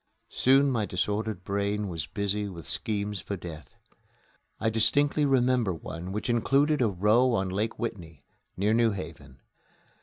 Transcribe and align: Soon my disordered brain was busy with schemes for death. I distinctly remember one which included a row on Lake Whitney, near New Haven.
Soon 0.31 0.71
my 0.71 0.87
disordered 0.87 1.43
brain 1.43 1.87
was 1.87 2.07
busy 2.07 2.49
with 2.49 2.65
schemes 2.65 3.19
for 3.19 3.37
death. 3.37 3.75
I 4.59 4.71
distinctly 4.71 5.25
remember 5.27 5.75
one 5.75 6.11
which 6.11 6.27
included 6.27 6.81
a 6.81 6.87
row 6.89 7.33
on 7.33 7.49
Lake 7.49 7.77
Whitney, 7.77 8.23
near 8.57 8.73
New 8.73 8.89
Haven. 8.93 9.41